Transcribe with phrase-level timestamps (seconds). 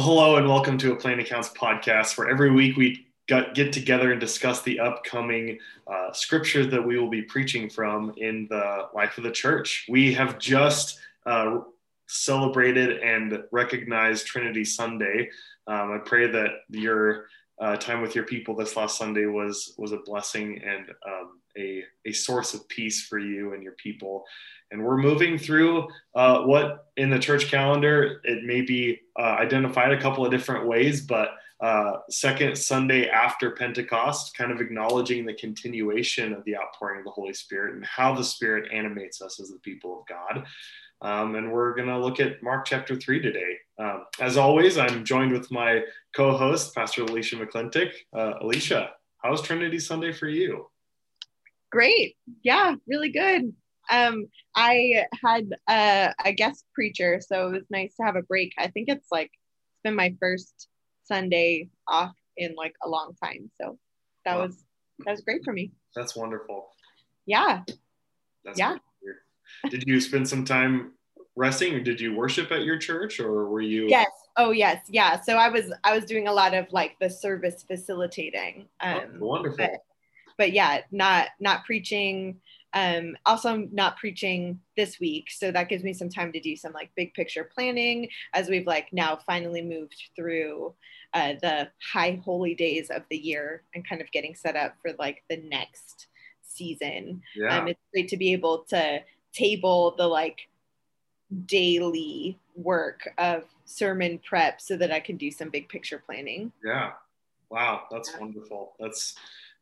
[0.00, 4.20] Hello and welcome to a Plain Accounts podcast, where every week we get together and
[4.20, 9.24] discuss the upcoming uh, scriptures that we will be preaching from in the life of
[9.24, 9.86] the church.
[9.88, 11.62] We have just uh,
[12.06, 15.30] celebrated and recognized Trinity Sunday.
[15.66, 17.26] Um, I pray that your
[17.60, 21.82] uh, time with your people this last Sunday was was a blessing and um, a,
[22.06, 24.24] a source of peace for you and your people.
[24.70, 29.92] And we're moving through uh, what in the church calendar, it may be uh, identified
[29.92, 35.34] a couple of different ways, but uh, second Sunday after Pentecost, kind of acknowledging the
[35.34, 39.48] continuation of the outpouring of the Holy Spirit and how the Spirit animates us as
[39.48, 40.46] the people of God.
[41.00, 43.58] Um, and we're going to look at Mark chapter 3 today.
[43.78, 45.82] Um, as always, I'm joined with my
[46.14, 47.92] co host, Pastor Alicia McClintock.
[48.12, 48.90] Uh, Alicia,
[49.22, 50.68] how's Trinity Sunday for you?
[51.70, 52.16] Great.
[52.42, 53.54] Yeah, really good.
[53.90, 58.54] Um, I had uh, a guest preacher, so it was nice to have a break.
[58.58, 60.68] I think it's like it's been my first
[61.04, 63.78] Sunday off in like a long time, so
[64.24, 64.46] that wow.
[64.46, 64.64] was
[65.04, 65.72] that was great for me.
[65.94, 66.68] That's wonderful.
[67.26, 67.62] Yeah.
[68.44, 68.76] That's yeah.
[69.70, 70.92] Did you spend some time
[71.36, 73.86] resting, or did you worship at your church, or were you?
[73.88, 74.10] Yes.
[74.36, 75.20] Oh yes, yeah.
[75.20, 78.68] So I was I was doing a lot of like the service facilitating.
[78.82, 79.58] Oh, um, oh, wonderful.
[79.58, 79.82] But,
[80.36, 82.40] but yeah, not not preaching
[82.74, 86.54] um, also I'm not preaching this week so that gives me some time to do
[86.54, 90.74] some like big picture planning as we've like now finally moved through
[91.14, 94.92] uh, the high holy days of the year and kind of getting set up for
[94.98, 96.08] like the next
[96.42, 97.58] season yeah.
[97.58, 99.00] um, it's great to be able to
[99.38, 100.48] table the like
[101.46, 106.92] daily work of sermon prep so that i can do some big picture planning yeah
[107.50, 108.20] wow that's yeah.
[108.20, 109.14] wonderful that's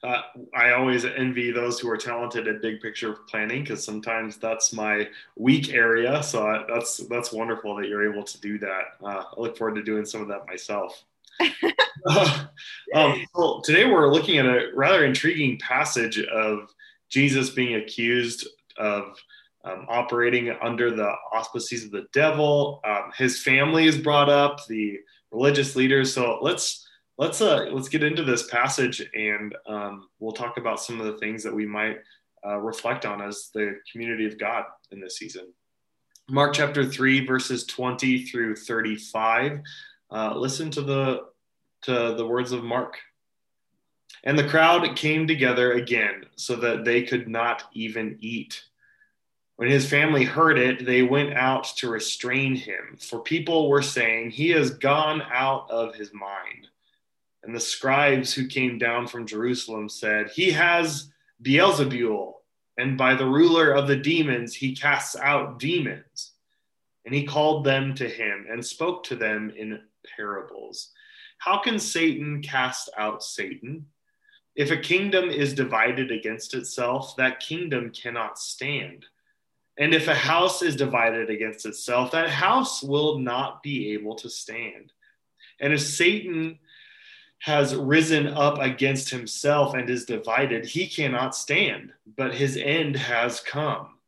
[0.02, 0.22] uh,
[0.54, 5.08] I always envy those who are talented at big picture planning because sometimes that's my
[5.36, 6.22] weak area.
[6.22, 8.82] So I, that's that's wonderful that you're able to do that.
[9.02, 11.02] Uh, I look forward to doing some of that myself.
[12.06, 12.44] uh,
[12.94, 16.74] um, well, today we're looking at a rather intriguing passage of
[17.08, 19.16] Jesus being accused of
[19.66, 22.80] um, operating under the auspices of the devil.
[22.84, 24.98] Um, his family is brought up, the
[25.30, 26.14] religious leaders.
[26.14, 26.86] So let's
[27.18, 31.18] let's uh let's get into this passage and um, we'll talk about some of the
[31.18, 31.98] things that we might
[32.46, 35.52] uh, reflect on as the community of god in this season
[36.28, 39.60] mark chapter 3 verses 20 through 35
[40.10, 41.22] uh, listen to the
[41.82, 42.98] to the words of mark
[44.24, 48.62] and the crowd came together again so that they could not even eat
[49.56, 54.30] when his family heard it, they went out to restrain him, for people were saying,
[54.30, 56.68] He has gone out of his mind.
[57.42, 61.10] And the scribes who came down from Jerusalem said, He has
[61.42, 62.34] Beelzebul,
[62.76, 66.32] and by the ruler of the demons he casts out demons.
[67.06, 69.80] And he called them to him and spoke to them in
[70.16, 70.90] parables.
[71.38, 73.86] How can Satan cast out Satan?
[74.54, 79.06] If a kingdom is divided against itself, that kingdom cannot stand.
[79.78, 84.30] And if a house is divided against itself, that house will not be able to
[84.30, 84.92] stand.
[85.60, 86.58] And if Satan
[87.40, 93.40] has risen up against himself and is divided, he cannot stand, but his end has
[93.40, 93.98] come.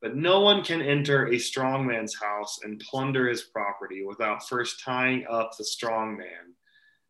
[0.00, 4.82] But no one can enter a strong man's house and plunder his property without first
[4.82, 6.54] tying up the strong man.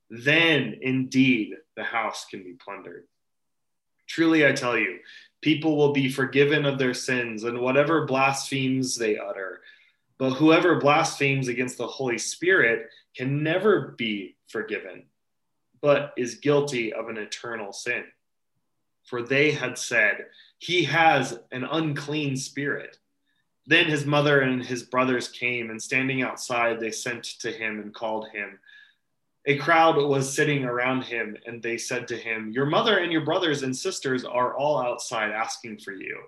[0.09, 3.07] Then indeed the house can be plundered.
[4.09, 4.99] Truly, I tell you,
[5.41, 9.61] people will be forgiven of their sins and whatever blasphemies they utter.
[10.19, 15.05] But whoever blasphemes against the Holy Spirit can never be forgiven
[15.81, 18.05] but is guilty of an eternal sin.
[19.05, 20.27] For they had said,
[20.59, 22.99] He has an unclean spirit.
[23.67, 27.95] Then his mother and his brothers came, and standing outside, they sent to him and
[27.95, 28.59] called him.
[29.47, 33.25] A crowd was sitting around him, and they said to him, Your mother and your
[33.25, 36.19] brothers and sisters are all outside asking for you.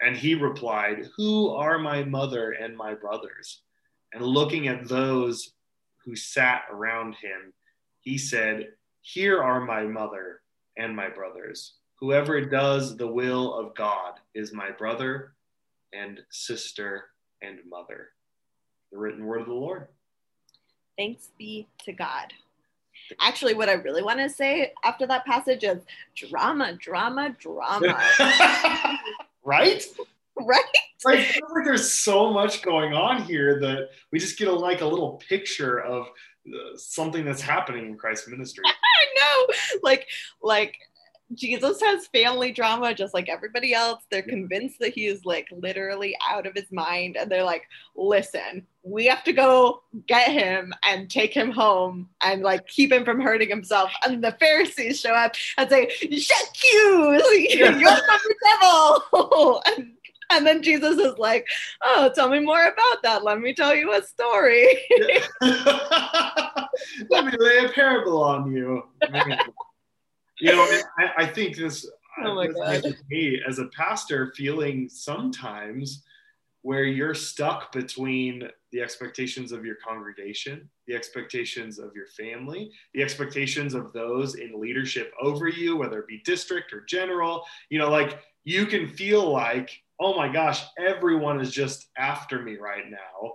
[0.00, 3.62] And he replied, Who are my mother and my brothers?
[4.12, 5.52] And looking at those
[6.04, 7.52] who sat around him,
[8.00, 8.68] he said,
[9.08, 10.40] here are my mother
[10.76, 11.74] and my brothers.
[12.00, 15.34] Whoever does the will of God is my brother
[15.92, 17.04] and sister
[17.40, 18.08] and mother.
[18.90, 19.86] The written word of the Lord.
[20.98, 22.32] Thanks be to God.
[23.20, 25.82] Actually, what I really want to say after that passage is
[26.14, 28.00] drama, drama, drama.
[29.44, 29.84] right?
[30.38, 30.64] Right?
[31.06, 34.80] I feel like there's so much going on here that we just get a, like
[34.80, 36.08] a little picture of
[36.48, 38.64] uh, something that's happening in Christ's ministry.
[38.66, 40.06] I know, like,
[40.42, 40.76] like
[41.34, 44.04] Jesus has family drama just like everybody else.
[44.10, 47.64] They're convinced that he is like literally out of his mind, and they're like,
[47.96, 53.04] "Listen, we have to go get him and take him home and like keep him
[53.04, 53.90] from hurting himself.
[54.04, 57.20] And the Pharisees show up and say, Shut you,
[57.50, 59.62] you're from the devil.
[59.66, 59.92] and,
[60.30, 61.46] and then Jesus is like,
[61.82, 63.24] Oh, tell me more about that.
[63.24, 64.78] Let me tell you a story.
[67.10, 68.84] Let me lay a parable on you.
[70.40, 71.88] You know, I, I think this,
[72.24, 76.02] oh this me as a pastor feeling sometimes
[76.62, 83.02] where you're stuck between the expectations of your congregation, the expectations of your family, the
[83.02, 87.44] expectations of those in leadership over you, whether it be district or general.
[87.70, 92.56] You know, like you can feel like, oh my gosh, everyone is just after me
[92.56, 93.34] right now.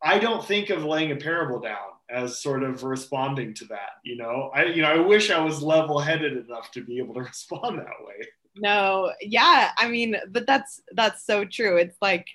[0.00, 3.90] I don't think of laying a parable down as sort of responding to that.
[4.04, 7.20] You know, I you know I wish I was level-headed enough to be able to
[7.32, 8.26] respond that way.
[8.56, 11.76] No, yeah, I mean, but that's that's so true.
[11.76, 12.26] It's like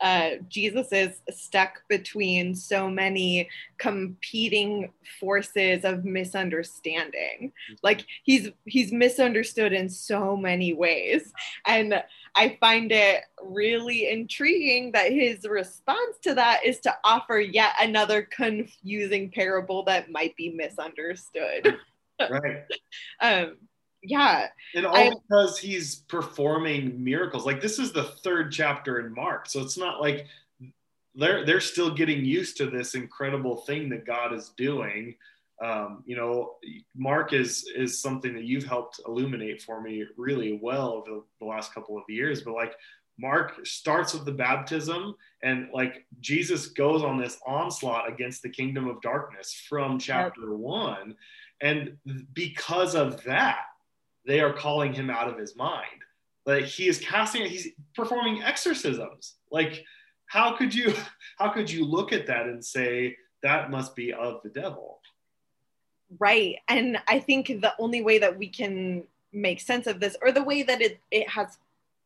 [0.00, 7.52] uh, Jesus is stuck between so many competing forces of misunderstanding.
[7.82, 11.32] Like he's he's misunderstood in so many ways,
[11.66, 12.02] and
[12.36, 18.22] I find it really intriguing that his response to that is to offer yet another
[18.22, 21.76] confusing parable that might be misunderstood.
[22.20, 22.64] right.
[23.20, 23.56] um,
[24.02, 24.48] yeah.
[24.74, 27.46] And all I, because he's performing miracles.
[27.46, 29.48] Like this is the third chapter in Mark.
[29.48, 30.26] So it's not like
[31.14, 35.16] they're they're still getting used to this incredible thing that God is doing.
[35.64, 36.56] Um, you know,
[36.94, 41.72] Mark is is something that you've helped illuminate for me really well over the last
[41.72, 42.42] couple of years.
[42.42, 42.74] But like
[43.18, 48.88] Mark starts with the baptism, and like Jesus goes on this onslaught against the kingdom
[48.88, 50.58] of darkness from chapter yep.
[50.58, 51.16] one.
[51.62, 51.96] And
[52.34, 53.60] because of that,
[54.26, 56.02] they are calling him out of his mind.
[56.44, 59.34] Like he is casting, he's performing exorcisms.
[59.50, 59.84] Like,
[60.26, 60.92] how could you
[61.38, 64.95] how could you look at that and say that must be of the devil?
[66.18, 66.56] Right.
[66.68, 70.44] And I think the only way that we can make sense of this, or the
[70.44, 71.58] way that it, it has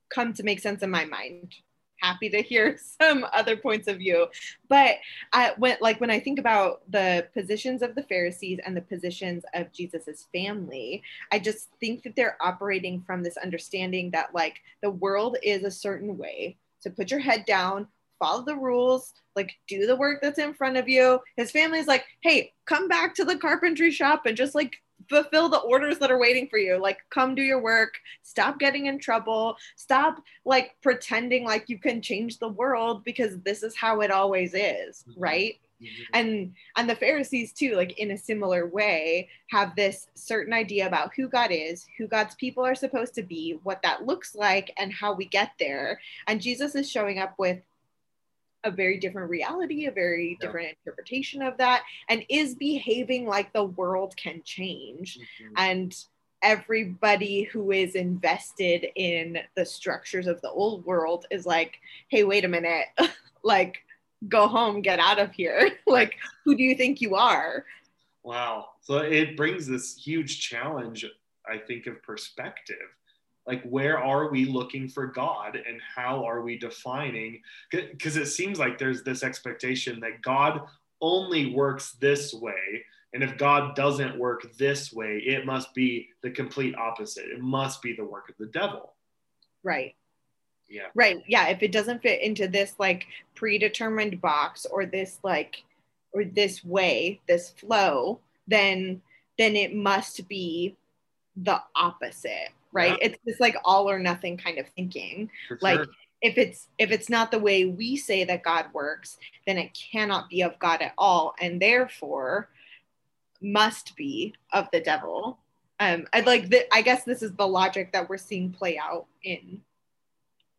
[0.09, 1.55] come to make sense in my mind,
[2.01, 4.27] happy to hear some other points of view.
[4.69, 4.97] But
[5.33, 9.45] I went like when I think about the positions of the Pharisees and the positions
[9.55, 14.91] of Jesus's family, I just think that they're operating from this understanding that like the
[14.91, 16.57] world is a certain way.
[16.81, 17.87] So put your head down,
[18.21, 21.19] follow the rules, like do the work that's in front of you.
[21.37, 24.77] His family's like, hey, come back to the carpentry shop and just like
[25.09, 26.79] fulfill the orders that are waiting for you.
[26.79, 32.03] Like, come do your work, stop getting in trouble, stop like pretending like you can
[32.03, 35.21] change the world because this is how it always is, mm-hmm.
[35.21, 35.55] right?
[35.83, 36.03] Mm-hmm.
[36.13, 41.13] And and the Pharisees too, like in a similar way, have this certain idea about
[41.17, 44.93] who God is, who God's people are supposed to be, what that looks like, and
[44.93, 45.99] how we get there.
[46.27, 47.61] And Jesus is showing up with
[48.65, 50.47] a very different reality, a very yeah.
[50.47, 55.19] different interpretation of that, and is behaving like the world can change.
[55.19, 55.55] Mm-hmm.
[55.57, 56.05] And
[56.43, 61.79] everybody who is invested in the structures of the old world is like,
[62.09, 62.87] hey, wait a minute,
[63.43, 63.79] like,
[64.29, 65.71] go home, get out of here.
[65.87, 66.15] like,
[66.45, 67.65] who do you think you are?
[68.23, 68.71] Wow.
[68.83, 71.05] So it brings this huge challenge,
[71.47, 72.77] I think, of perspective
[73.51, 77.43] like where are we looking for god and how are we defining
[77.73, 80.63] because it seems like there's this expectation that god
[81.01, 86.31] only works this way and if god doesn't work this way it must be the
[86.31, 87.25] complete opposite.
[87.25, 88.93] It must be the work of the devil.
[89.65, 89.97] Right.
[90.69, 90.87] Yeah.
[90.95, 95.65] Right yeah if it doesn't fit into this like predetermined box or this like
[96.13, 99.03] or this way this flow then
[99.37, 100.77] then it must be
[101.37, 103.09] the opposite right yeah.
[103.09, 105.87] it's just like all or nothing kind of thinking For like sure.
[106.23, 110.29] if it's if it's not the way we say that god works then it cannot
[110.29, 112.49] be of god at all and therefore
[113.41, 115.39] must be of the devil
[115.79, 119.07] um i'd like the, i guess this is the logic that we're seeing play out
[119.23, 119.61] in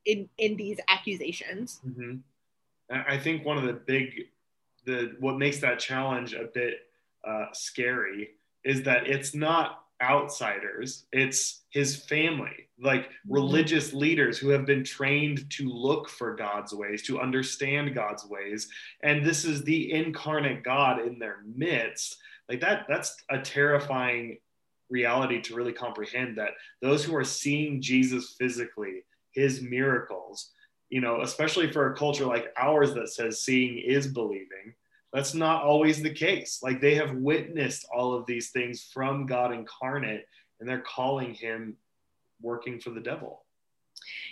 [0.06, 2.18] in in these accusations mm-hmm.
[3.08, 4.26] i think one of the big
[4.86, 6.88] the what makes that challenge a bit
[7.24, 8.32] uh, scary
[8.64, 13.34] is that it's not outsiders it's his family like mm-hmm.
[13.34, 18.68] religious leaders who have been trained to look for god's ways to understand god's ways
[19.04, 22.18] and this is the incarnate god in their midst
[22.50, 24.38] like that that's a terrifying
[24.90, 29.04] reality to really comprehend that those who are seeing jesus physically
[29.34, 30.52] his miracles
[30.90, 34.74] you know especially for a culture like ours that says seeing is believing
[35.14, 36.60] that's not always the case.
[36.62, 40.26] Like they have witnessed all of these things from God incarnate,
[40.60, 41.78] and they're calling him
[42.42, 43.46] working for the devil.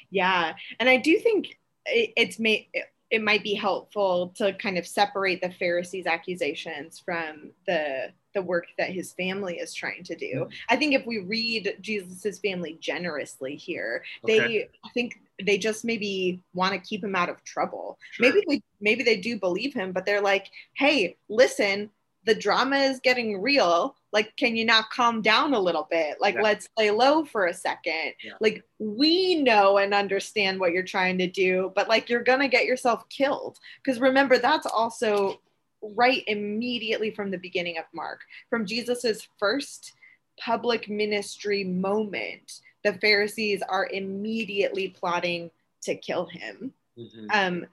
[0.10, 0.54] Yeah.
[0.80, 2.68] And I do think it's made
[3.10, 8.68] it might be helpful to kind of separate the Pharisees' accusations from the the work
[8.78, 10.34] that his family is trying to do.
[10.42, 10.54] Mm-hmm.
[10.70, 14.40] I think if we read Jesus's family generously here, okay.
[14.40, 17.98] they I think they just maybe want to keep him out of trouble.
[18.12, 18.28] Sure.
[18.28, 21.90] Maybe they maybe they do believe him, but they're like, "Hey, listen,
[22.26, 26.36] the drama is getting real like can you not calm down a little bit like
[26.36, 26.42] yeah.
[26.42, 28.34] let's lay low for a second yeah.
[28.40, 32.66] like we know and understand what you're trying to do but like you're gonna get
[32.66, 35.40] yourself killed because remember that's also
[35.82, 39.94] right immediately from the beginning of mark from jesus's first
[40.40, 47.28] public ministry moment the pharisees are immediately plotting to kill him mm-hmm.
[47.32, 47.66] um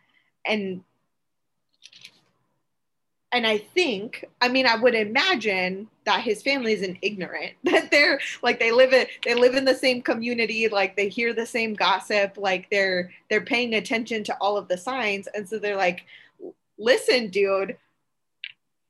[0.46, 0.82] and
[3.36, 8.18] and I think, I mean, I would imagine that his family isn't ignorant that they're
[8.42, 11.74] like they live in they live in the same community, like they hear the same
[11.74, 16.06] gossip, like they're they're paying attention to all of the signs, and so they're like,
[16.78, 17.76] "Listen, dude,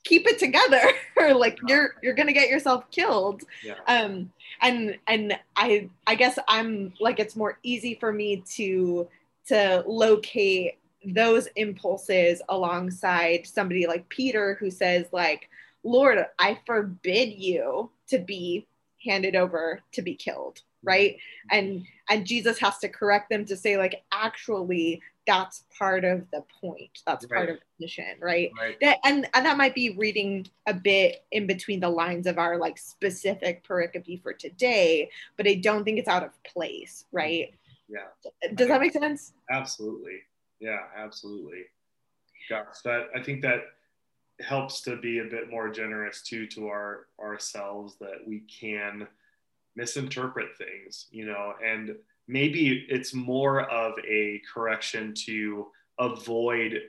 [0.07, 0.83] keep it together,
[1.17, 3.75] or like you're you're gonna get yourself killed." Yeah.
[3.87, 4.31] Um,
[4.63, 9.09] and and I I guess I'm like it's more easy for me to
[9.49, 15.49] to locate those impulses alongside somebody like Peter who says like
[15.85, 18.67] Lord I forbid you to be
[19.05, 21.17] handed over to be killed right
[21.51, 26.43] and and Jesus has to correct them to say like actually that's part of the
[26.61, 27.37] point that's right.
[27.37, 28.77] part of the mission right, right.
[28.81, 32.59] That, and and that might be reading a bit in between the lines of our
[32.59, 37.55] like specific pericope for today but i don't think it's out of place right
[37.89, 38.07] yeah
[38.55, 40.21] does that make sense absolutely
[40.61, 41.65] yeah, absolutely.
[42.49, 43.61] Gosh, that I think that
[44.41, 49.07] helps to be a bit more generous too to our ourselves that we can
[49.75, 51.97] misinterpret things, you know, and
[52.29, 55.67] maybe it's more of a correction to
[55.99, 56.81] avoid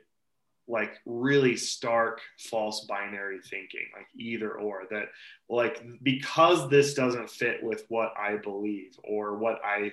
[0.69, 5.05] like really stark false binary thinking like either or that
[5.49, 9.89] like because this doesn't fit with what i believe or what i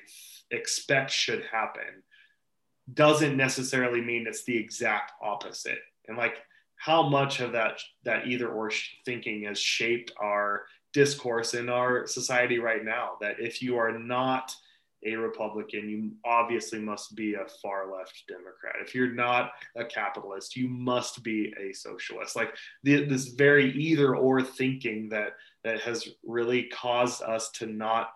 [0.50, 2.02] expect should happen
[2.92, 5.78] doesn't necessarily mean it's the exact opposite.
[6.06, 6.36] And like
[6.76, 8.70] how much of that that either or
[9.04, 14.54] thinking has shaped our discourse in our society right now that if you are not
[15.04, 18.76] a Republican, you obviously must be a far left Democrat.
[18.80, 22.36] If you're not a capitalist, you must be a socialist.
[22.36, 28.10] Like the, this very either or thinking that that has really caused us to not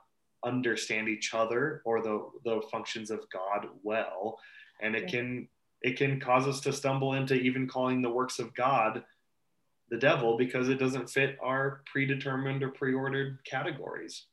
[0.45, 4.39] understand each other or the the functions of God well
[4.81, 5.49] and it can
[5.83, 9.03] it can cause us to stumble into even calling the works of God
[9.91, 14.27] the devil because it doesn't fit our predetermined or preordered categories.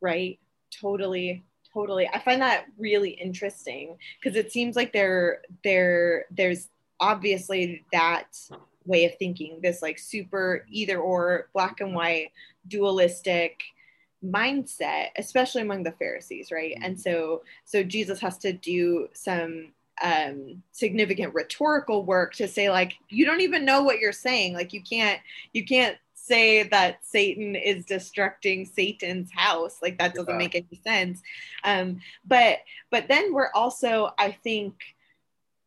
[0.00, 0.38] Right.
[0.70, 1.44] Totally.
[1.78, 2.08] Totally.
[2.12, 6.66] I find that really interesting because it seems like there there there's
[6.98, 8.36] obviously that
[8.84, 12.32] way of thinking, this like super either or black and white
[12.66, 13.60] dualistic
[14.24, 17.02] mindset especially among the pharisees right and mm-hmm.
[17.02, 19.68] so so jesus has to do some
[20.02, 24.72] um, significant rhetorical work to say like you don't even know what you're saying like
[24.72, 25.20] you can't
[25.52, 25.96] you can't
[26.28, 30.38] say that satan is destructing satan's house like that doesn't yeah.
[30.38, 31.22] make any sense
[31.64, 32.58] um, but
[32.90, 34.74] but then we're also i think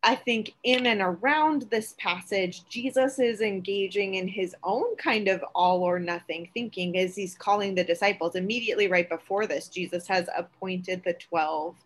[0.04, 5.44] I think in and around this passage, Jesus is engaging in his own kind of
[5.54, 8.34] all or nothing thinking as he's calling the disciples.
[8.34, 11.76] Immediately right before this, Jesus has appointed the 12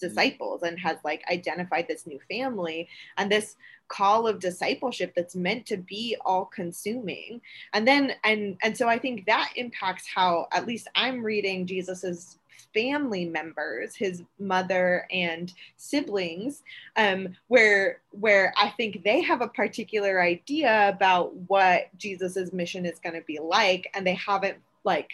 [0.00, 3.56] disciples and has like identified this new family and this
[3.88, 7.40] call of discipleship that's meant to be all consuming
[7.72, 12.38] and then and and so i think that impacts how at least i'm reading jesus's
[12.72, 16.62] family members his mother and siblings
[16.96, 23.00] um, where where i think they have a particular idea about what jesus's mission is
[23.00, 25.10] going to be like and they haven't like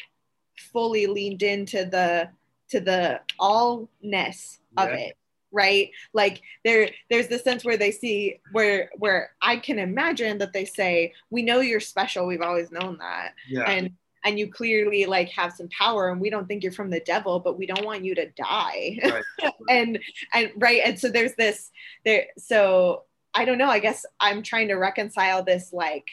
[0.57, 2.29] fully leaned into the
[2.71, 4.97] to the allness of yeah.
[4.97, 5.17] it
[5.53, 10.53] right like there there's the sense where they see where where i can imagine that
[10.53, 13.63] they say we know you're special we've always known that yeah.
[13.63, 13.91] and
[14.25, 17.39] and you clearly like have some power and we don't think you're from the devil
[17.39, 19.53] but we don't want you to die right.
[19.71, 19.99] and
[20.35, 21.71] and right and so there's this
[22.05, 23.05] there so
[23.35, 26.09] i don't know i guess i'm trying to reconcile this like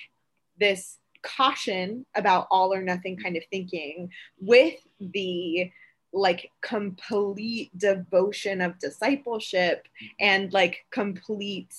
[0.59, 5.71] this caution about all or nothing kind of thinking with the
[6.13, 9.87] like complete devotion of discipleship
[10.19, 11.73] and like complete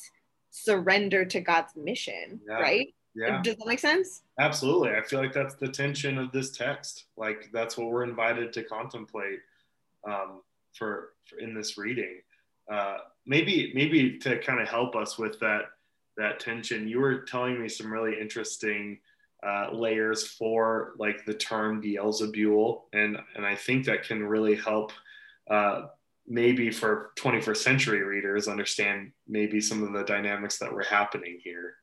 [0.51, 2.55] surrender to God's mission, yeah.
[2.55, 2.95] right?
[3.15, 3.41] Yeah.
[3.43, 4.23] Does that make sense?
[4.41, 4.91] Absolutely.
[4.91, 7.05] I feel like that's the tension of this text.
[7.17, 9.39] Like that's what we're invited to contemplate
[10.05, 12.21] um, for, for in this reading.
[12.71, 15.63] uh, maybe maybe to kind of help us with that
[16.17, 18.99] that tension, you were telling me some really interesting
[19.45, 24.93] uh, layers for like the term Beelzebul, and and I think that can really help
[25.51, 25.87] uh,
[26.27, 31.75] maybe for 21st century readers understand maybe some of the dynamics that were happening here.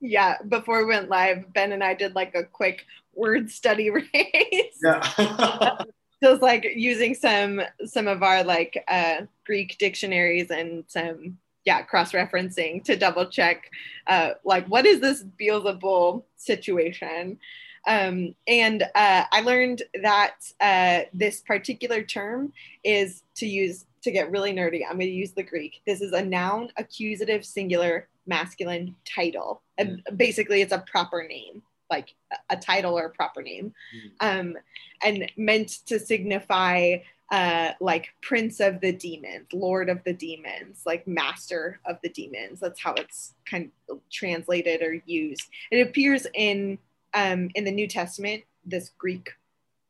[0.00, 4.78] Yeah, before we went live, Ben and I did like a quick word study race.
[4.82, 5.78] Yeah.
[6.22, 11.38] Just like using some some of our like uh, Greek dictionaries and some
[11.68, 13.70] yeah cross referencing to double check
[14.06, 17.38] uh, like what is this Beelzebul situation.
[17.86, 22.52] Um, and uh, I learned that uh, this particular term
[22.84, 24.82] is to use to get really nerdy.
[24.84, 25.80] I'm going to use the Greek.
[25.86, 29.62] This is a noun, accusative, singular, masculine title.
[29.76, 32.14] And basically, it's a proper name, like
[32.50, 33.72] a title or a proper name,
[34.20, 34.56] um,
[35.02, 36.98] and meant to signify
[37.30, 42.60] uh, like prince of the demons, lord of the demons, like master of the demons.
[42.60, 45.48] That's how it's kind of translated or used.
[45.70, 46.78] It appears in
[47.14, 49.30] um, in the New Testament, this Greek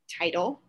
[0.09, 0.61] title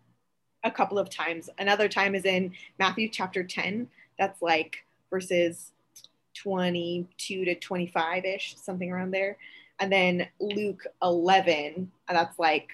[0.63, 1.49] a couple of times.
[1.57, 3.87] Another time is in Matthew chapter 10.
[4.17, 5.71] That's like verses
[6.35, 9.37] 22 to 25 ish, something around there.
[9.79, 12.69] And then Luke 11, that's like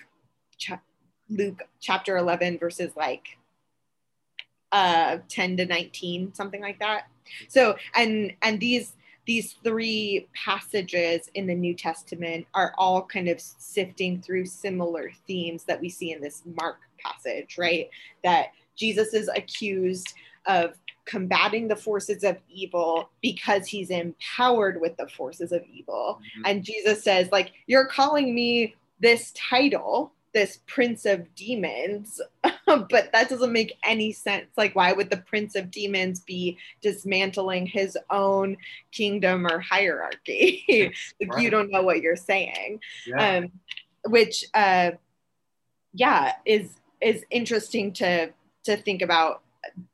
[0.58, 0.82] cha-
[1.30, 3.38] Luke chapter 11 verses like
[4.76, 7.08] uh 10 to 19 something like that
[7.48, 8.94] so and and these
[9.26, 15.64] these three passages in the New Testament are all kind of sifting through similar themes
[15.64, 17.90] that we see in this Mark passage, right?
[18.24, 20.14] That Jesus is accused
[20.46, 26.20] of combating the forces of evil because he's empowered with the forces of evil.
[26.20, 26.42] Mm-hmm.
[26.46, 32.20] And Jesus says, like, you're calling me this title this prince of demons
[32.66, 37.66] but that doesn't make any sense like why would the prince of demons be dismantling
[37.66, 38.58] his own
[38.92, 40.66] kingdom or hierarchy
[41.22, 41.42] like right.
[41.42, 42.78] you don't know what you're saying
[43.08, 43.38] yeah.
[43.38, 43.52] um
[44.10, 44.92] which uh
[45.94, 48.30] yeah is is interesting to
[48.66, 49.42] to think about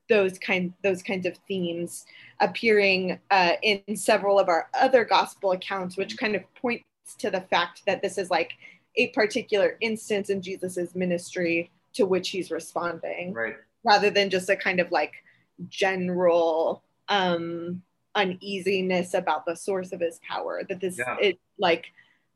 [0.10, 2.08] those kind those kinds of themes
[2.40, 6.84] appearing uh, in several of our other gospel accounts which kind of points
[7.20, 8.54] to the fact that this is like
[8.96, 13.56] a particular instance in Jesus's ministry to which he's responding, right?
[13.84, 15.14] Rather than just a kind of like
[15.70, 17.82] general um,
[18.16, 20.62] uneasiness about the source of his power.
[20.68, 21.18] That this yeah.
[21.20, 21.86] it like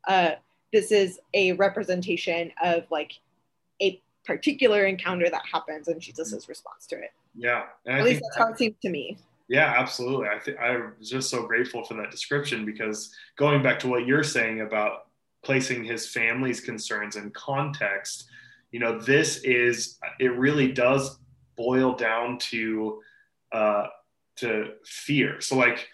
[0.07, 0.31] uh,
[0.71, 3.13] this is a representation of like
[3.81, 7.11] a particular encounter that happens and Jesus's response to it.
[7.35, 9.17] Yeah, and at I least that's how it seems to me.
[9.47, 10.27] Yeah, absolutely.
[10.27, 14.23] I think I'm just so grateful for that description because going back to what you're
[14.23, 15.04] saying about
[15.45, 18.27] placing his family's concerns in context
[18.71, 21.17] you know this is it really does
[21.55, 23.01] boil down to
[23.53, 23.87] uh
[24.37, 25.39] to fear.
[25.41, 25.87] So like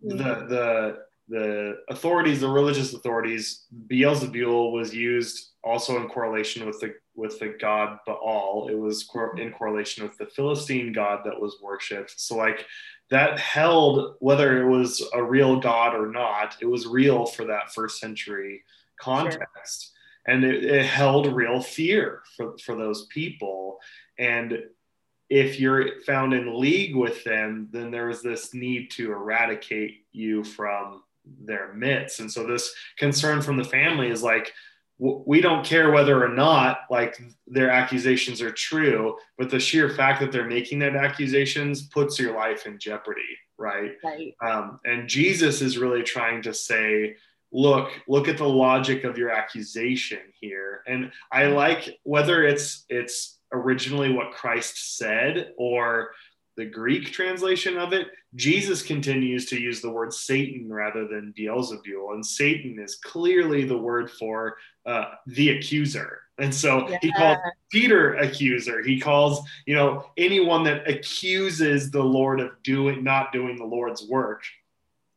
[0.00, 6.94] the the the authorities the religious authorities beelzebul was used also in correlation with the
[7.14, 8.68] with the god baal.
[8.70, 12.18] It was in correlation with the philistine god that was worshipped.
[12.20, 12.64] So like
[13.10, 17.72] that held whether it was a real god or not it was real for that
[17.74, 18.62] first century
[19.00, 19.92] context.
[20.26, 20.34] Sure.
[20.34, 23.78] And it, it held real fear for, for those people.
[24.18, 24.62] And
[25.30, 31.02] if you're found in league with them, then there's this need to eradicate you from
[31.24, 32.20] their midst.
[32.20, 34.52] And so this concern from the family is like,
[34.98, 40.20] we don't care whether or not like their accusations are true, but the sheer fact
[40.20, 43.20] that they're making that accusations puts your life in jeopardy,
[43.58, 43.92] right?
[44.02, 44.34] Right.
[44.44, 47.14] Um, and Jesus is really trying to say,
[47.52, 50.82] look look at the logic of your accusation here.
[50.86, 56.10] And i like whether it's it's originally what christ said or
[56.56, 62.12] the greek translation of it jesus continues to use the word satan rather than beelzebul.
[62.12, 66.20] And satan is clearly the word for uh, the accuser.
[66.38, 66.98] And so yeah.
[67.02, 67.38] he calls
[67.70, 68.82] peter accuser.
[68.82, 74.06] He calls you know anyone that accuses the lord of doing not doing the lord's
[74.06, 74.42] work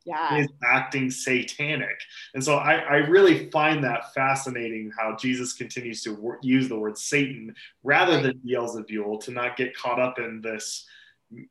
[0.04, 0.36] yeah.
[0.36, 1.98] is acting satanic.
[2.34, 6.78] And so I, I really find that fascinating how Jesus continues to wor- use the
[6.78, 8.22] word Satan rather right.
[8.22, 10.86] than Beelzebul to not get caught up in this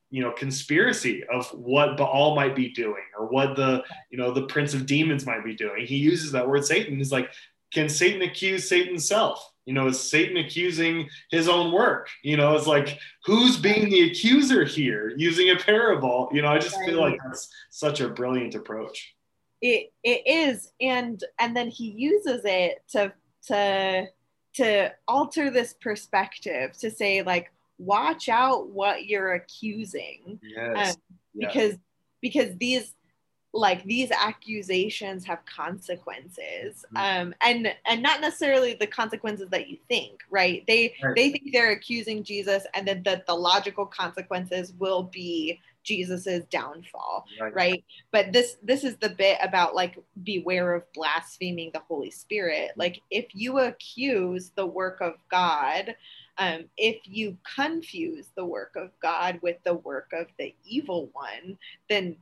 [0.10, 4.44] you know conspiracy of what Baal might be doing or what the you know the
[4.44, 5.86] prince of demons might be doing.
[5.86, 6.98] He uses that word Satan.
[6.98, 7.32] He's like,
[7.74, 9.52] can Satan accuse Satan's self?
[9.66, 12.10] You know, is Satan accusing his own work?
[12.24, 16.30] You know, it's like who's being the accuser here using a parable?
[16.34, 19.14] You know, I just feel like that's such a brilliant approach.
[19.62, 23.14] It it is, and and then he uses it to
[23.48, 24.08] to
[24.56, 30.92] to alter this perspective to say like watch out what you're accusing yes.
[30.92, 31.02] Um,
[31.34, 31.48] yeah.
[31.48, 31.78] because
[32.22, 32.94] because these
[33.54, 36.98] like these accusations have consequences mm-hmm.
[37.28, 41.16] um and and not necessarily the consequences that you think right they right.
[41.16, 47.26] they think they're accusing jesus and then that the logical consequences will be jesus's downfall
[47.42, 47.54] right.
[47.54, 52.70] right but this this is the bit about like beware of blaspheming the holy spirit
[52.70, 52.80] mm-hmm.
[52.80, 55.96] like if you accuse the work of god
[56.38, 61.58] um, if you confuse the work of God with the work of the evil one,
[61.88, 62.16] then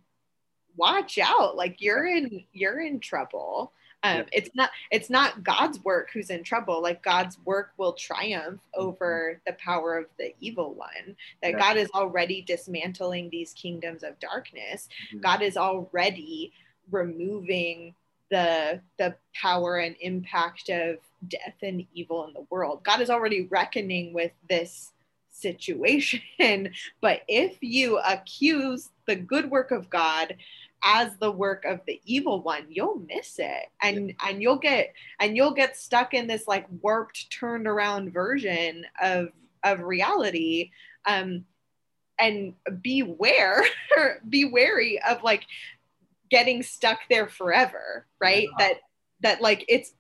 [0.80, 4.24] watch out like you're in you're in trouble um, yeah.
[4.32, 8.82] it's not it's not god's work who's in trouble like god's work will triumph mm-hmm.
[8.82, 11.60] over the power of the evil one that yeah.
[11.60, 15.20] god is already dismantling these kingdoms of darkness mm-hmm.
[15.20, 16.54] god is already
[16.92, 17.94] removing
[18.32, 23.48] the the power and impact of death and evil in the world god is already
[23.48, 24.94] reckoning with this
[25.32, 26.22] situation
[27.02, 30.36] but if you accuse the good work of god
[30.84, 34.30] as the work of the evil one you'll miss it and yeah.
[34.30, 39.30] and you'll get and you'll get stuck in this like warped turned around version of
[39.64, 40.72] of reality
[41.06, 41.44] um
[42.20, 43.64] and beware
[44.30, 45.46] be wary of like
[46.30, 48.68] getting stuck there forever right yeah.
[48.68, 48.80] that
[49.22, 49.94] that like it's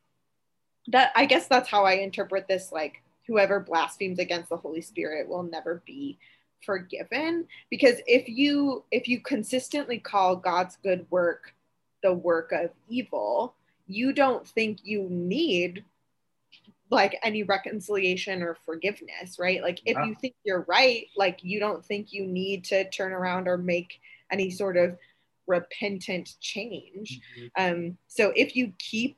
[0.87, 5.27] that i guess that's how i interpret this like whoever blasphemes against the holy spirit
[5.27, 6.17] will never be
[6.65, 11.53] forgiven because if you if you consistently call god's good work
[12.03, 13.55] the work of evil
[13.87, 15.83] you don't think you need
[16.91, 19.61] like any reconciliation or forgiveness right?
[19.61, 23.47] Like if you think you're right like you don't think you need to turn around
[23.47, 23.99] or make
[24.31, 24.97] any sort of
[25.47, 27.19] repentant change.
[27.37, 27.77] Mm-hmm.
[27.87, 29.17] um so if you keep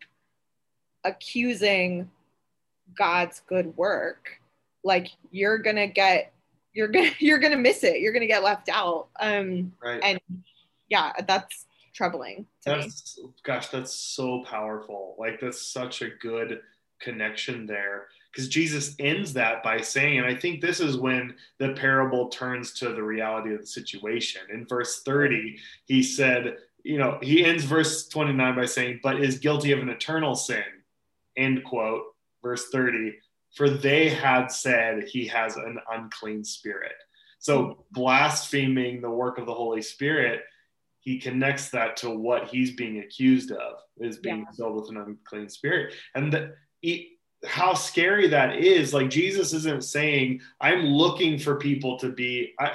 [1.03, 2.09] accusing
[2.97, 4.39] god's good work
[4.83, 6.33] like you're gonna get
[6.73, 8.01] you're gonna you're gonna miss it.
[8.01, 9.07] You're gonna get left out.
[9.19, 10.01] Um, right.
[10.03, 10.19] And
[10.89, 12.45] yeah, that's troubling.
[12.65, 13.29] that's me.
[13.43, 15.15] gosh, that's so powerful.
[15.17, 16.61] Like that's such a good
[16.99, 21.73] connection there because Jesus ends that by saying, and I think this is when the
[21.73, 24.41] parable turns to the reality of the situation.
[24.53, 29.39] In verse 30, he said, you know, he ends verse 29 by saying, but is
[29.39, 30.63] guilty of an eternal sin,
[31.35, 32.03] end quote,
[32.41, 33.15] verse 30
[33.55, 36.93] for they had said he has an unclean spirit.
[37.39, 37.71] So, hmm.
[37.91, 40.41] blaspheming the work of the Holy Spirit,
[40.99, 44.55] he connects that to what he's being accused of is being yeah.
[44.55, 45.95] filled with an unclean spirit.
[46.13, 48.93] And the, he, how scary that is.
[48.93, 52.53] Like, Jesus isn't saying, I'm looking for people to be.
[52.59, 52.73] I,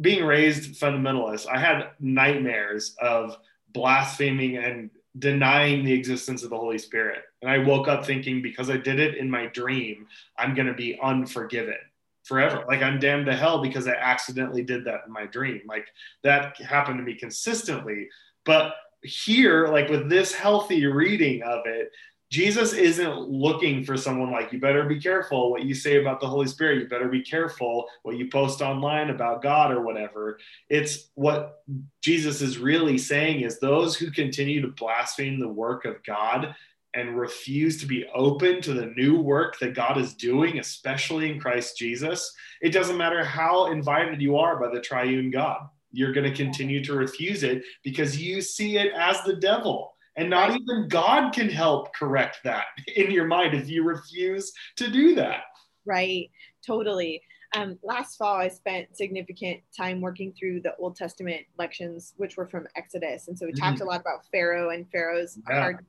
[0.00, 3.36] being raised fundamentalist, I had nightmares of
[3.72, 7.22] blaspheming and denying the existence of the Holy Spirit.
[7.42, 10.06] And I woke up thinking, because I did it in my dream,
[10.38, 11.76] I'm going to be unforgiven
[12.24, 12.64] forever.
[12.66, 15.60] Like I'm damned to hell because I accidentally did that in my dream.
[15.66, 15.86] Like
[16.22, 18.08] that happened to me consistently.
[18.44, 21.92] But here, like with this healthy reading of it,
[22.30, 26.26] Jesus isn't looking for someone like, you better be careful what you say about the
[26.26, 26.80] Holy Spirit.
[26.80, 30.38] You better be careful what you post online about God or whatever.
[30.68, 31.62] It's what
[32.02, 36.56] Jesus is really saying is those who continue to blaspheme the work of God
[36.94, 41.40] and refuse to be open to the new work that God is doing, especially in
[41.40, 42.32] Christ Jesus,
[42.62, 45.68] it doesn't matter how invited you are by the triune God.
[45.90, 50.30] You're going to continue to refuse it because you see it as the devil and
[50.30, 55.14] not even God can help correct that in your mind if you refuse to do
[55.16, 55.42] that.
[55.84, 56.30] Right,
[56.66, 57.22] totally.
[57.54, 62.46] Um, last fall, I spent significant time working through the Old Testament lections, which were
[62.48, 63.60] from Exodus, and so we mm.
[63.60, 65.60] talked a lot about Pharaoh and Pharaoh's yeah.
[65.60, 65.84] heart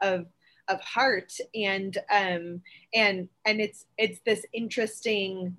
[0.00, 0.26] of
[0.68, 2.62] of heart, and um,
[2.94, 5.56] and and it's it's this interesting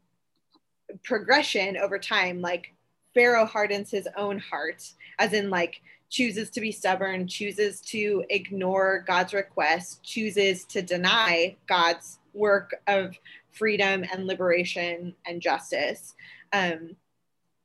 [1.04, 2.42] progression over time.
[2.42, 2.74] Like
[3.18, 4.84] Pharaoh hardens his own heart,
[5.18, 11.56] as in like chooses to be stubborn, chooses to ignore God's request, chooses to deny
[11.68, 13.18] God's work of
[13.52, 16.14] freedom and liberation and justice.
[16.54, 16.96] Um,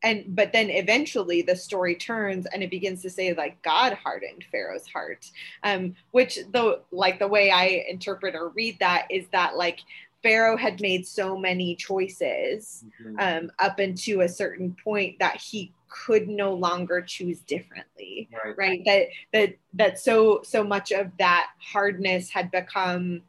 [0.02, 4.46] and but then eventually the story turns and it begins to say like God hardened
[4.50, 5.30] Pharaoh's heart,
[5.64, 9.80] um, which the like the way I interpret or read that is that like
[10.22, 13.16] Pharaoh had made so many choices mm-hmm.
[13.18, 18.56] um, up until a certain point that he could no longer choose differently right.
[18.56, 23.20] right that that that so so much of that hardness had become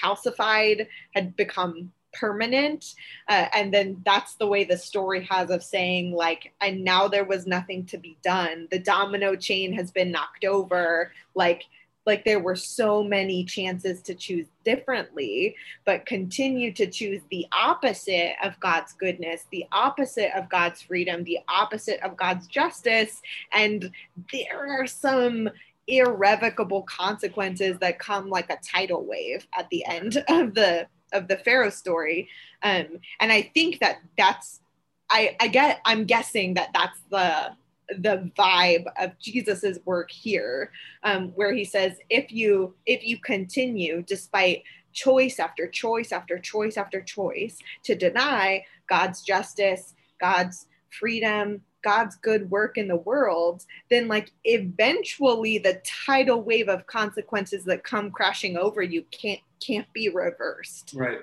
[0.00, 2.94] calcified had become permanent
[3.28, 7.24] uh, and then that's the way the story has of saying like and now there
[7.24, 11.64] was nothing to be done the domino chain has been knocked over like
[12.08, 18.32] like there were so many chances to choose differently, but continue to choose the opposite
[18.42, 23.20] of God's goodness, the opposite of God's freedom, the opposite of God's justice.
[23.52, 23.90] And
[24.32, 25.50] there are some
[25.86, 31.38] irrevocable consequences that come like a tidal wave at the end of the of the
[31.38, 32.28] pharaoh story
[32.62, 32.84] um
[33.20, 34.60] and i think that that's
[35.08, 37.50] i i get i'm guessing that that's the
[37.98, 40.70] the vibe of jesus's work here
[41.04, 46.76] um where he says if you if you continue despite choice after choice after choice
[46.76, 54.08] after choice to deny god's justice god's freedom God's good work in the world, then
[54.08, 60.08] like eventually the tidal wave of consequences that come crashing over you can't can't be
[60.08, 60.92] reversed.
[60.94, 61.20] Right.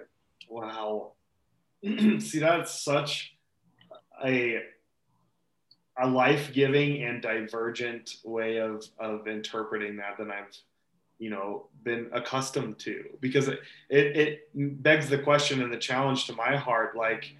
[0.50, 1.14] Wow.
[1.84, 3.36] See, that's such
[4.24, 4.64] a
[5.98, 10.56] a life-giving and divergent way of of interpreting that than I've
[11.20, 16.26] you know been accustomed to because it, it, it begs the question and the challenge
[16.28, 17.36] to my heart like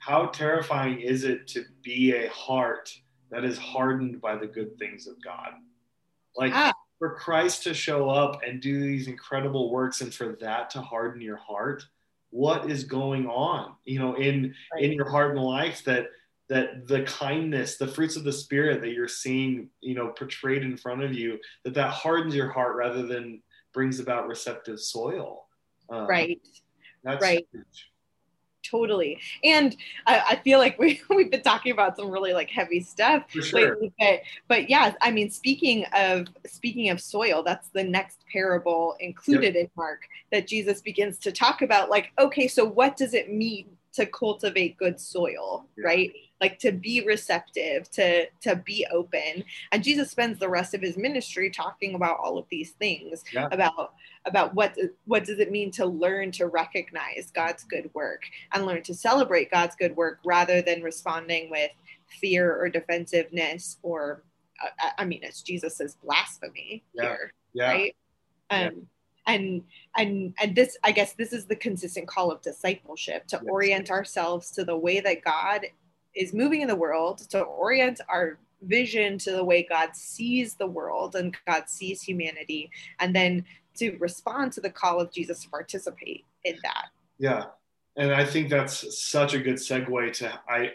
[0.00, 2.92] how terrifying is it to be a heart
[3.30, 5.50] that is hardened by the good things of God?
[6.36, 6.72] Like ah.
[6.98, 11.20] for Christ to show up and do these incredible works and for that to harden
[11.20, 11.84] your heart,
[12.30, 14.84] what is going on, you know, in right.
[14.84, 16.06] in your heart and life that
[16.50, 20.76] that the kindness, the fruits of the spirit that you're seeing, you know, portrayed in
[20.76, 23.40] front of you, that that hardens your heart rather than
[23.72, 25.46] brings about receptive soil.
[25.88, 26.40] Um, right.
[27.04, 27.46] That's right.
[27.52, 27.90] Huge
[28.62, 29.74] totally and
[30.06, 33.70] I, I, feel like we, we've been talking about some really like heavy stuff sure.
[33.70, 38.96] lately but, but yeah i mean speaking of speaking of soil that's the next parable
[39.00, 39.64] included yep.
[39.64, 43.66] in mark that jesus begins to talk about like okay so what does it mean
[43.92, 45.86] to cultivate good soil yeah.
[45.86, 50.80] right like to be receptive to to be open and jesus spends the rest of
[50.80, 53.48] his ministry talking about all of these things yeah.
[53.52, 53.94] about
[54.26, 54.76] about what
[55.06, 58.22] what does it mean to learn to recognize god's good work
[58.52, 61.70] and learn to celebrate god's good work rather than responding with
[62.20, 64.22] fear or defensiveness or
[64.98, 67.02] i mean it's jesus's blasphemy yeah.
[67.02, 67.68] here yeah.
[67.70, 67.96] right
[68.50, 68.86] um
[69.34, 69.62] and
[69.96, 73.44] and and this i guess this is the consistent call of discipleship to yes.
[73.48, 75.66] orient ourselves to the way that god
[76.14, 80.66] is moving in the world to orient our vision to the way god sees the
[80.66, 85.48] world and god sees humanity and then to respond to the call of jesus to
[85.48, 86.86] participate in that
[87.18, 87.44] yeah
[87.96, 90.70] and i think that's such a good segue to i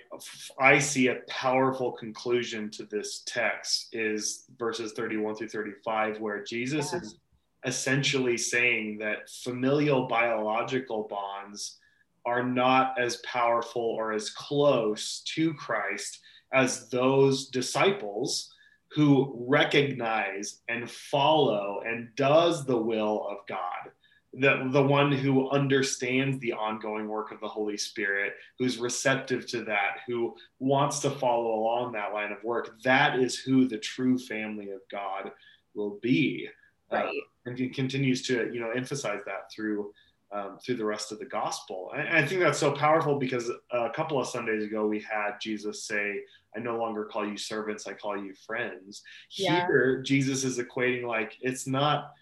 [0.60, 6.91] i see a powerful conclusion to this text is verses 31 through 35 where jesus
[6.91, 7.00] yeah.
[7.00, 7.20] is
[7.65, 11.80] essentially saying that familial biological bonds
[12.25, 16.19] are not as powerful or as close to Christ
[16.54, 18.51] as those disciples
[18.91, 23.91] who recognize and follow and does the will of God.
[24.38, 29.63] The, the one who understands the ongoing work of the Holy Spirit, who's receptive to
[29.65, 34.17] that, who wants to follow along that line of work, that is who the true
[34.17, 35.32] family of God
[35.73, 36.49] will be.
[36.91, 37.06] Right.
[37.06, 37.12] Uh,
[37.46, 39.94] and he continues to you know emphasize that through
[40.32, 41.92] um, through the rest of the gospel.
[41.96, 45.84] And I think that's so powerful because a couple of Sundays ago we had Jesus
[45.84, 46.22] say,
[46.56, 49.66] "I no longer call you servants; I call you friends." Yeah.
[49.68, 52.14] Here, Jesus is equating like it's not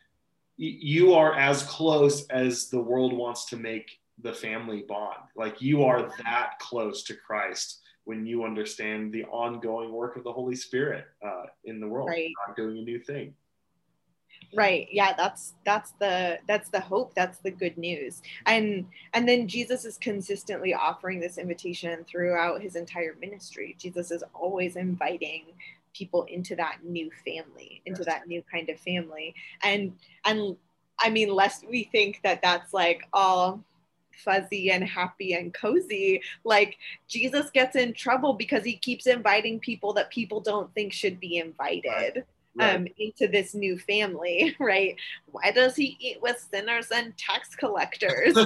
[0.56, 5.18] you are as close as the world wants to make the family bond.
[5.36, 10.32] Like you are that close to Christ when you understand the ongoing work of the
[10.32, 12.30] Holy Spirit uh, in the world, right.
[12.48, 13.34] not doing a new thing
[14.54, 14.88] right.
[14.92, 17.14] Yeah that's that's the that's the hope.
[17.16, 18.22] That's the good news.
[18.46, 23.76] And and then jesus is consistently offering this invitation throughout his entire ministry.
[23.80, 25.46] Jesus is always inviting
[25.94, 29.36] people into that new family into that new kind of family.
[29.64, 29.94] And
[30.26, 30.58] and
[31.00, 33.64] i mean lest we think that that's like all
[34.24, 39.92] fuzzy and happy and cozy like jesus gets in trouble because he keeps inviting people
[39.94, 42.24] that people don't think should be invited
[42.56, 44.96] right um, into this new family, right?
[45.32, 48.36] Why does he eat with sinners and tax collectors?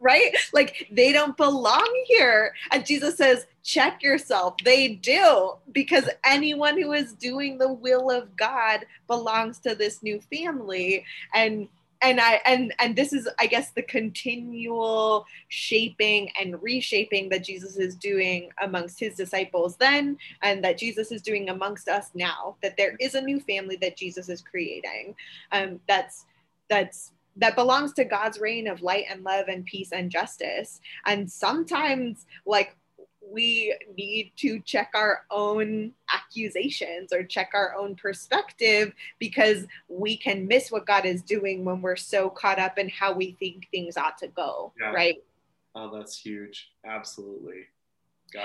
[0.00, 0.34] right?
[0.52, 2.54] Like they don't belong here.
[2.70, 4.56] And Jesus says, check yourself.
[4.64, 10.20] They do, because anyone who is doing the will of God belongs to this new
[10.20, 11.04] family.
[11.32, 11.68] And
[12.02, 17.76] and I and and this is I guess the continual shaping and reshaping that Jesus
[17.76, 22.76] is doing amongst his disciples then and that Jesus is doing amongst us now that
[22.76, 25.14] there is a new family that Jesus is creating.
[25.52, 26.26] Um, that's
[26.68, 30.80] that's that belongs to God's reign of light and love and peace and justice.
[31.06, 32.76] And sometimes like
[33.32, 40.46] we need to check our own accusations or check our own perspective because we can
[40.46, 43.96] miss what God is doing when we're so caught up in how we think things
[43.96, 44.90] ought to go, yeah.
[44.90, 45.22] right?
[45.74, 46.70] Oh, that's huge.
[46.84, 47.66] Absolutely.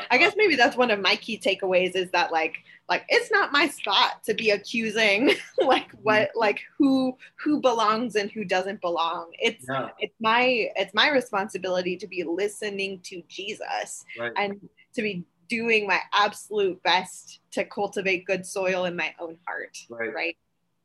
[0.09, 2.57] I guess maybe that's one of my key takeaways is that like
[2.89, 6.39] like it's not my spot to be accusing like what mm-hmm.
[6.39, 9.31] like who who belongs and who doesn't belong.
[9.39, 9.89] It's yeah.
[9.99, 14.31] it's my it's my responsibility to be listening to Jesus right.
[14.35, 19.77] and to be doing my absolute best to cultivate good soil in my own heart.
[19.89, 20.13] Right.
[20.13, 20.37] Right.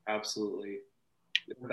[0.07, 0.77] Absolutely.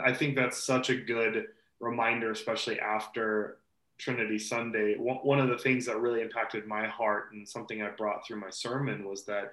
[0.03, 1.46] I think that's such a good
[1.81, 3.59] reminder, especially after
[3.98, 8.26] Trinity Sunday, one of the things that really impacted my heart and something I brought
[8.26, 9.53] through my sermon was that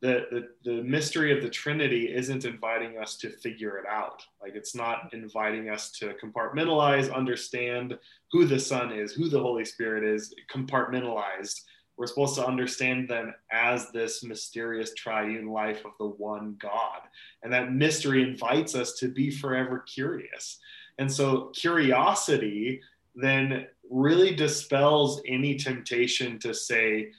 [0.00, 4.24] the, the, the mystery of the Trinity isn't inviting us to figure it out.
[4.40, 7.98] Like it's not inviting us to compartmentalize, understand
[8.32, 11.60] who the Son is, who the Holy Spirit is, compartmentalized.
[12.02, 16.98] We're supposed to understand them as this mysterious triune life of the one God.
[17.44, 20.58] And that mystery invites us to be forever curious.
[20.98, 22.80] And so, curiosity
[23.14, 27.12] then really dispels any temptation to say,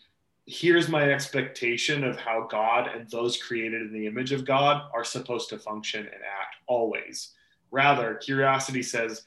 [0.48, 5.06] here's my expectation of how God and those created in the image of God are
[5.06, 7.32] supposed to function and act always.
[7.72, 9.24] Rather, curiosity says,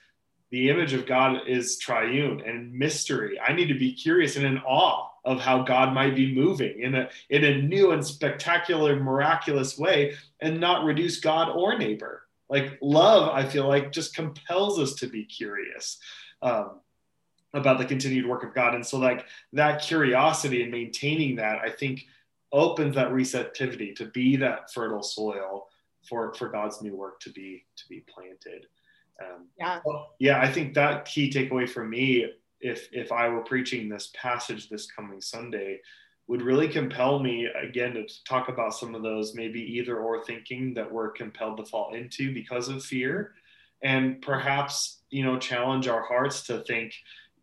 [0.51, 3.41] the image of God is triune and mystery.
[3.41, 6.95] I need to be curious and in awe of how God might be moving in
[6.95, 12.23] a in a new and spectacular, miraculous way, and not reduce God or neighbor.
[12.49, 15.99] Like love, I feel like just compels us to be curious
[16.43, 16.81] um,
[17.53, 18.77] about the continued work of God.
[18.77, 22.07] And so, like that curiosity and maintaining that, I think,
[22.53, 25.67] opens that receptivity to be that fertile soil
[26.09, 28.67] for for God's new work to be to be planted.
[29.21, 29.81] Um, yeah,
[30.21, 30.41] yeah.
[30.41, 32.27] I think that key takeaway for me,
[32.61, 35.81] if if I were preaching this passage this coming Sunday,
[36.27, 40.75] would really compel me again to talk about some of those maybe either or thinking
[40.75, 43.35] that we're compelled to fall into because of fear
[43.83, 46.93] and perhaps you know challenge our hearts to think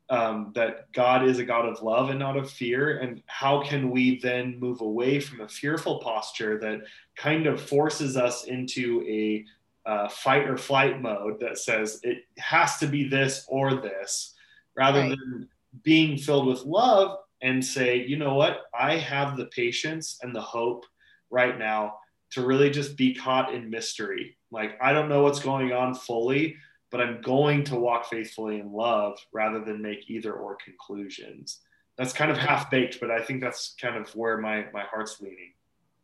[0.10, 3.00] um, that God is a God of love and not of fear.
[3.00, 6.82] And how can we then move away from a fearful posture that
[7.16, 9.46] kind of forces us into a
[9.90, 14.33] uh, fight or flight mode that says it has to be this or this,
[14.76, 15.10] rather right.
[15.10, 15.50] than
[15.84, 20.42] being filled with love and say, you know what, I have the patience and the
[20.42, 20.86] hope
[21.30, 21.96] right now
[22.32, 26.56] to really just be caught in mystery like, I don't know what's going on fully,
[26.92, 31.60] but I'm going to walk faithfully in love rather than make either or conclusions.
[31.98, 35.20] That's kind of half baked, but I think that's kind of where my, my heart's
[35.20, 35.54] leaning.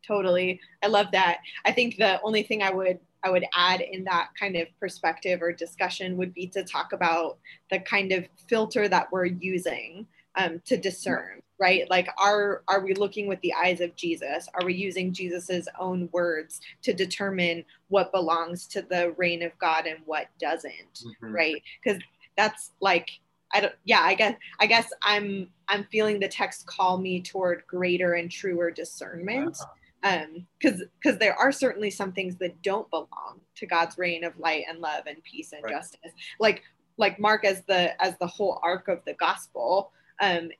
[0.04, 0.60] Totally.
[0.82, 1.38] I love that.
[1.64, 5.42] I think the only thing I would I would add in that kind of perspective
[5.42, 7.38] or discussion would be to talk about
[7.70, 10.06] the kind of filter that we're using
[10.36, 11.88] um, to discern right?
[11.90, 14.48] Like are are we looking with the eyes of jesus?
[14.54, 19.86] Are we using jesus's own words to determine what belongs to the reign of god
[19.86, 21.32] and what doesn't mm-hmm.
[21.32, 21.62] right?
[21.84, 22.00] Because
[22.36, 23.10] that's like
[23.52, 27.62] i don't yeah i guess i guess i'm i'm feeling the text call me toward
[27.66, 29.58] greater and truer discernment
[30.02, 34.38] um because because there are certainly some things that don't belong to god's reign of
[34.38, 35.74] light and love and peace and right.
[35.74, 36.62] justice like
[36.96, 39.90] like mark as the as the whole arc of the gospel
[40.22, 40.50] um,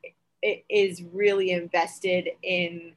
[0.70, 2.92] is really invested in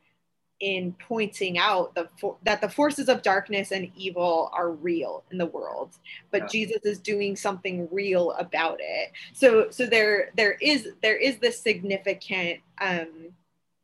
[0.60, 5.38] in pointing out the for, that the forces of darkness and evil are real in
[5.38, 5.97] the world
[6.32, 6.47] but yeah.
[6.47, 11.60] jesus is doing something real about it so so there there is there is this
[11.60, 13.34] significant um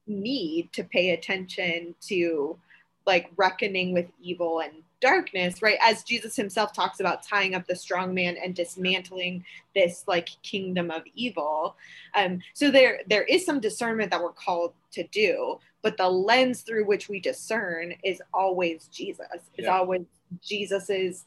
[0.09, 2.57] need to pay attention to
[3.05, 5.77] like reckoning with evil and darkness, right?
[5.81, 10.91] As Jesus himself talks about tying up the strong man and dismantling this like kingdom
[10.91, 11.75] of evil.
[12.15, 16.61] Um, so there there is some discernment that we're called to do, but the lens
[16.61, 19.27] through which we discern is always Jesus.
[19.55, 19.77] It's yeah.
[19.77, 20.05] always
[20.43, 21.25] Jesus's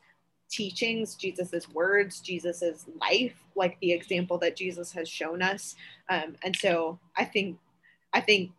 [0.50, 5.74] teachings, Jesus's words, Jesus's life, like the example that Jesus has shown us.
[6.10, 7.58] Um, and so I think
[8.12, 8.50] I think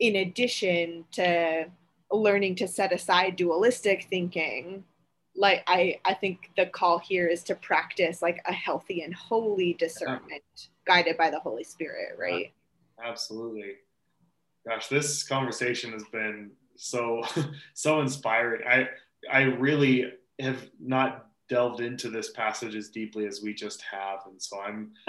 [0.00, 1.66] in addition to
[2.10, 4.84] learning to set aside dualistic thinking
[5.36, 9.74] like i i think the call here is to practice like a healthy and holy
[9.74, 10.64] discernment yeah.
[10.86, 12.52] guided by the holy spirit right?
[12.98, 13.72] Yeah, absolutely.
[14.66, 17.22] Gosh this conversation has been so
[17.74, 18.62] so inspiring.
[18.66, 18.88] I
[19.30, 24.40] i really have not delved into this passage as deeply as we just have and
[24.40, 24.92] so i'm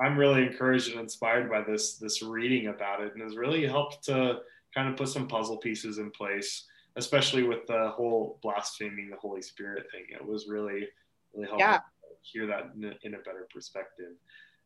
[0.00, 4.04] i'm really encouraged and inspired by this this reading about it and has really helped
[4.04, 4.38] to
[4.76, 6.66] kind of put some puzzle pieces in place,
[6.96, 10.04] especially with the whole blaspheming the Holy Spirit thing.
[10.10, 10.86] It was really,
[11.34, 11.78] really helpful yeah.
[11.78, 11.82] to
[12.22, 14.12] hear that in a, in a better perspective.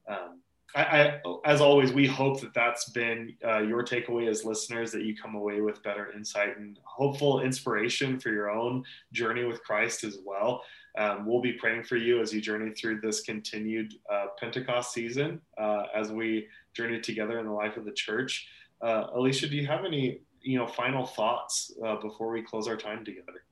[0.09, 0.41] Um,
[0.75, 5.03] I, I, as always, we hope that that's been uh, your takeaway as listeners, that
[5.03, 10.05] you come away with better insight and hopeful inspiration for your own journey with Christ
[10.05, 10.63] as well.
[10.99, 15.41] Um, we'll be praying for you as you journey through this continued uh, Pentecost season
[15.59, 18.49] uh, as we journey together in the life of the church.
[18.83, 22.77] Uh, Alicia, do you have any you know final thoughts uh, before we close our
[22.77, 23.45] time together?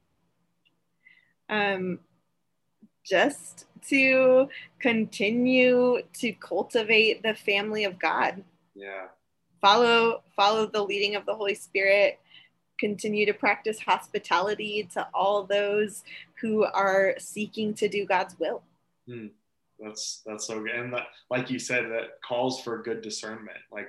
[1.48, 2.00] Um,
[3.04, 8.42] just to continue to cultivate the family of God.
[8.74, 9.06] Yeah.
[9.60, 12.18] Follow follow the leading of the Holy Spirit.
[12.78, 16.04] Continue to practice hospitality to all those
[16.40, 18.62] who are seeking to do God's will.
[19.06, 19.28] Hmm.
[19.80, 23.58] That's that's so good, and that, like you said, that calls for good discernment.
[23.70, 23.86] Like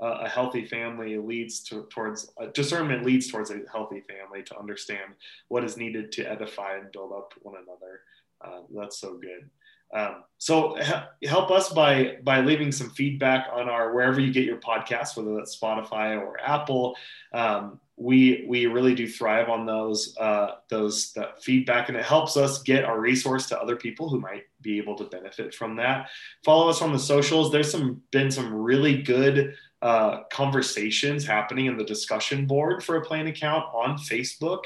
[0.00, 4.58] uh, a healthy family leads to, towards uh, discernment leads towards a healthy family to
[4.58, 5.12] understand
[5.48, 8.00] what is needed to edify and build up one another.
[8.42, 9.48] Uh, that's so good.
[9.92, 10.78] Um, so
[11.22, 15.36] help us by by leaving some feedback on our wherever you get your podcast, whether
[15.36, 16.96] that's Spotify or Apple.
[17.34, 22.38] Um, we we really do thrive on those uh, those that feedback, and it helps
[22.38, 26.08] us get our resource to other people who might be able to benefit from that.
[26.42, 27.52] Follow us on the socials.
[27.52, 33.04] There's some been some really good uh, conversations happening in the discussion board for a
[33.04, 34.62] plain account on Facebook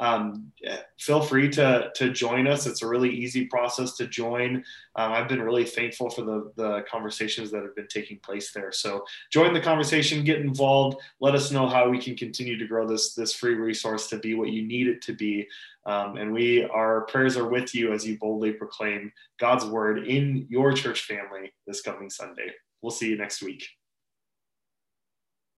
[0.00, 0.52] um,
[0.98, 2.66] feel free to to join us.
[2.66, 4.64] It's a really easy process to join.
[4.96, 8.70] Um, I've been really thankful for the the conversations that have been taking place there.
[8.70, 10.98] So join the conversation, get involved.
[11.20, 14.34] Let us know how we can continue to grow this this free resource to be
[14.34, 15.48] what you need it to be.
[15.84, 20.46] Um, and we our prayers are with you as you boldly proclaim God's word in
[20.48, 22.52] your church family this coming Sunday.
[22.82, 23.77] We'll see you next week.